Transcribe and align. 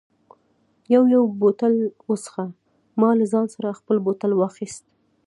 یو 0.93 1.03
یو 1.13 1.23
بوتل 1.39 1.75
و 2.07 2.11
څښه، 2.23 2.45
ما 2.99 3.09
له 3.19 3.25
ځان 3.31 3.45
سره 3.55 3.77
خپل 3.79 3.97
بوتل 4.05 4.31
واخیست. 4.35 4.83